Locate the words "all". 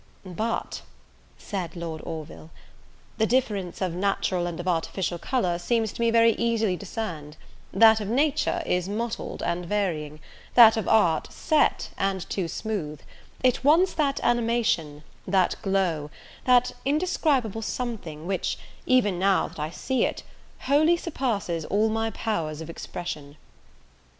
21.65-21.89